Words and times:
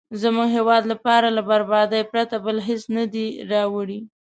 زموږ 0.21 0.47
هیواد 0.57 0.83
لپاره 0.91 1.27
له 1.35 1.41
بربادۍ 1.49 2.01
پرته 2.11 2.35
بل 2.45 2.57
هېڅ 2.67 2.83
نه 2.95 3.03
دي 3.13 3.27
راوړي. 3.51 3.99